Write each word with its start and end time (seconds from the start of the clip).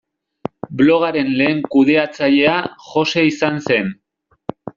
Blogaren 0.79 1.29
lehen 1.41 1.61
kudeatzailea 1.75 2.57
Jose 2.87 3.27
izan 3.35 3.61
zen. 3.71 3.93